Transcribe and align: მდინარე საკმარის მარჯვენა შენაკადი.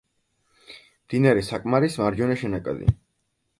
მდინარე 1.09 1.45
საკმარის 1.51 1.99
მარჯვენა 2.01 2.41
შენაკადი. 2.45 2.91